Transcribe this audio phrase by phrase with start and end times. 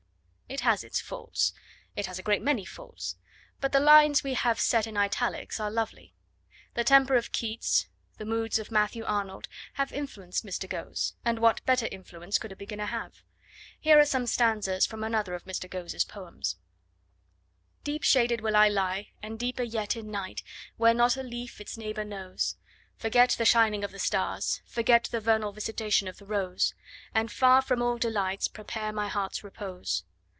[0.51, 1.53] It has its faults.
[1.95, 3.15] It has a great many faults.
[3.61, 6.13] But the lines we have set in italics are lovely.
[6.73, 10.67] The temper of Keats, the moods of Matthew Arnold, have influenced Mr.
[10.69, 13.23] Ghose, and what better influence could a beginner have?
[13.79, 15.69] Here are some stanzas from another of Mr.
[15.69, 16.57] Ghose's poems:
[17.85, 20.43] Deep shaded will I lie, and deeper yet In night,
[20.75, 22.57] where not a leaf its neighbour knows;
[22.97, 26.73] Forget the shining of the stars, forget The vernal visitation of the rose;
[27.15, 30.03] And, far from all delights, prepare my heart's repose.